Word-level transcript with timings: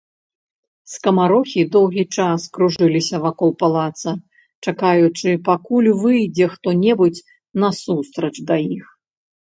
Скамарохі 0.91 1.61
доўгі 1.75 2.05
час 2.15 2.41
кружыліся 2.57 3.15
вакол 3.25 3.49
палаца, 3.61 4.11
чакаючы, 4.71 5.29
пакуль 5.51 5.89
выйдзе 6.01 6.45
хто-небудзь 6.55 7.23
насустрач 7.67 8.33
да 8.51 8.55
іх. 8.79 8.85